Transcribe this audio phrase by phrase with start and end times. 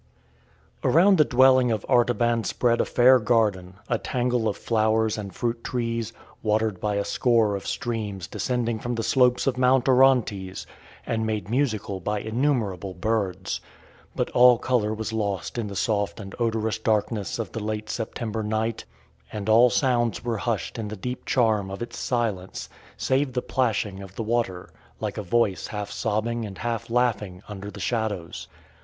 [0.83, 5.63] Around the dwelling of Artaban spread a fair garden, a tangle of flowers and fruit
[5.63, 10.65] trees, watered by a score of streams descending from the slopes of Mount Orontes,
[11.05, 13.61] and made musical by innumerable birds.
[14.15, 18.41] But all colour was lost in the soft and odorous darkness of the late September
[18.41, 18.85] night,
[19.31, 24.01] and all sounds were hushed in the deep charm of its silence, save the plashing
[24.01, 28.47] of the water, like a voice half sobbing and half laughing under the shadows.